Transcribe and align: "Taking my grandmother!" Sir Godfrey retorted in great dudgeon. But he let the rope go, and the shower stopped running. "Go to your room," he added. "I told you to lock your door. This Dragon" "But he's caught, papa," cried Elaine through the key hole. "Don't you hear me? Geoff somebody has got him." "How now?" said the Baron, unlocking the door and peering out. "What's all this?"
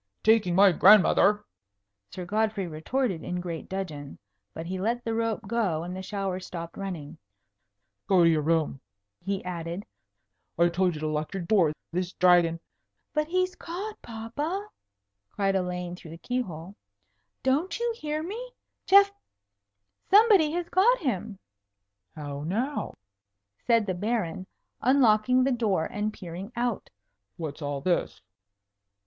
"Taking 0.23 0.55
my 0.55 0.71
grandmother!" 0.71 1.45
Sir 2.09 2.25
Godfrey 2.25 2.65
retorted 2.65 3.23
in 3.23 3.39
great 3.39 3.69
dudgeon. 3.69 4.17
But 4.51 4.65
he 4.65 4.79
let 4.79 5.03
the 5.05 5.13
rope 5.13 5.41
go, 5.47 5.83
and 5.83 5.95
the 5.95 6.01
shower 6.01 6.39
stopped 6.39 6.75
running. 6.75 7.19
"Go 8.07 8.23
to 8.23 8.29
your 8.31 8.41
room," 8.41 8.81
he 9.23 9.45
added. 9.45 9.85
"I 10.57 10.69
told 10.69 10.95
you 10.95 11.01
to 11.01 11.07
lock 11.07 11.35
your 11.35 11.43
door. 11.43 11.71
This 11.91 12.13
Dragon" 12.13 12.59
"But 13.13 13.27
he's 13.27 13.53
caught, 13.53 14.01
papa," 14.01 14.69
cried 15.29 15.55
Elaine 15.55 15.95
through 15.95 16.09
the 16.09 16.17
key 16.17 16.41
hole. 16.41 16.73
"Don't 17.43 17.77
you 17.79 17.93
hear 17.95 18.23
me? 18.23 18.53
Geoff 18.87 19.11
somebody 20.09 20.49
has 20.53 20.67
got 20.69 20.97
him." 20.97 21.37
"How 22.15 22.41
now?" 22.41 22.95
said 23.59 23.85
the 23.85 23.93
Baron, 23.93 24.47
unlocking 24.81 25.43
the 25.43 25.51
door 25.51 25.85
and 25.85 26.11
peering 26.11 26.51
out. 26.55 26.89
"What's 27.37 27.61
all 27.61 27.81
this?" 27.81 28.19